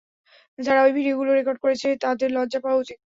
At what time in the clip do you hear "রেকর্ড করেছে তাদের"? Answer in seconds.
1.31-2.29